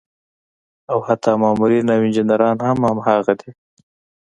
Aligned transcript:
او 0.91 0.97
حتا 1.07 1.31
مامورين 1.41 1.85
او 1.93 1.99
انجينران 2.05 2.57
هم 2.67 2.79
هماغه 2.89 3.33
دي 3.39 3.49